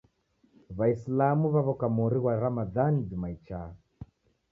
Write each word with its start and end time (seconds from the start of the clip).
W'aisilamu 0.77 1.45
w'aw'oka 1.53 1.87
mori 1.97 2.19
ghwa 2.21 2.33
Ramadhani 2.43 3.01
juma 3.09 3.27
ichaa. 3.35 3.69